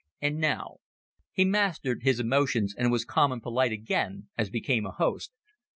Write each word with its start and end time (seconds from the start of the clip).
"And 0.19 0.39
now" 0.39 0.77
He 1.31 1.45
mastered 1.45 2.01
his 2.01 2.19
emotions 2.19 2.73
and 2.75 2.91
was 2.91 3.05
calm 3.05 3.31
and 3.31 3.39
polite 3.39 3.71
again, 3.71 4.29
as 4.35 4.49
became 4.49 4.83
a 4.83 4.89
host. 4.91 5.31